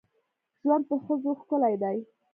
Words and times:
ژوند 0.61 0.83
په 0.89 0.95
ښځو 1.03 1.31
ښکلی 1.41 1.75
ده. 1.81 1.91